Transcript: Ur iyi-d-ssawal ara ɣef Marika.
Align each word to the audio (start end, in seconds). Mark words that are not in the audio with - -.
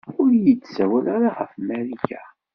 Ur 0.21 0.29
iyi-d-ssawal 0.33 1.05
ara 1.15 1.29
ɣef 1.37 1.51
Marika. 1.67 2.21